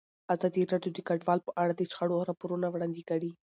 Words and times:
ازادي 0.33 0.61
راډیو 0.71 0.95
د 0.95 0.99
کډوال 1.07 1.39
په 1.43 1.51
اړه 1.61 1.73
د 1.75 1.81
شخړو 1.91 2.27
راپورونه 2.29 2.67
وړاندې 2.69 3.01
کړي. 3.09 3.31